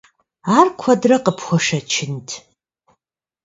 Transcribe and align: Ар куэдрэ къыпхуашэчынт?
Ар 0.57 0.67
куэдрэ 0.79 1.17
къыпхуашэчынт? 1.25 2.27